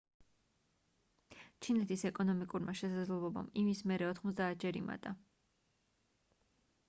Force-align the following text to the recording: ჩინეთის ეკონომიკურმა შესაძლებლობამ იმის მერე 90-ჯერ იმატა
ჩინეთის 1.65 2.05
ეკონომიკურმა 2.11 2.75
შესაძლებლობამ 2.79 3.51
იმის 3.63 3.83
მერე 3.91 4.07
90-ჯერ 4.21 4.79
იმატა 4.81 5.15